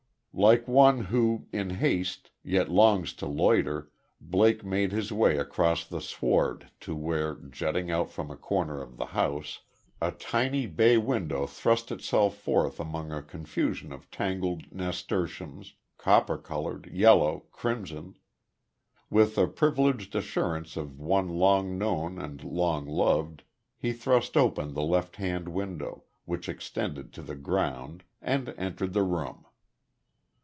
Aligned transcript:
Like 0.33 0.65
one 0.65 1.03
who, 1.03 1.47
in 1.51 1.71
haste, 1.71 2.31
yet 2.41 2.69
longs 2.71 3.11
to 3.15 3.25
loiter 3.25 3.91
Blake 4.21 4.63
made 4.63 4.93
his 4.93 5.11
way 5.11 5.37
across 5.37 5.85
the 5.85 5.99
sward 5.99 6.71
to 6.79 6.95
where, 6.95 7.35
jutting 7.35 7.91
out 7.91 8.09
from 8.09 8.31
a 8.31 8.37
corner 8.37 8.81
of 8.81 8.95
the 8.95 9.07
house, 9.07 9.59
a 10.01 10.13
tiny 10.13 10.67
bay 10.67 10.97
window 10.97 11.45
thrust 11.45 11.91
itself 11.91 12.37
forth 12.37 12.79
among 12.79 13.11
a 13.11 13.21
confusion 13.21 13.91
of 13.91 14.09
tangled 14.09 14.71
nasturtiums, 14.71 15.73
copper 15.97 16.37
colored, 16.37 16.89
yellow, 16.93 17.47
crimson 17.51 18.13
son. 18.15 18.17
With 19.09 19.35
the 19.35 19.47
privileged 19.47 20.15
assurance 20.15 20.77
of 20.77 20.97
one 20.97 21.27
long 21.27 21.77
known 21.77 22.17
and 22.17 22.41
long 22.41 22.87
loved, 22.87 23.43
he 23.75 23.91
thrust 23.91 24.37
open 24.37 24.75
the 24.75 24.81
left 24.81 25.17
hand 25.17 25.49
window, 25.49 26.05
which 26.23 26.47
extended 26.47 27.11
to 27.13 27.21
the 27.21 27.35
ground, 27.35 28.03
and 28.21 28.55
entered 28.57 28.93
the 28.93 29.03
room. 29.03 29.45